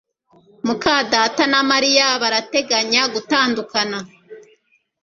[0.65, 3.99] muka data na Mariya barateganya gutandukana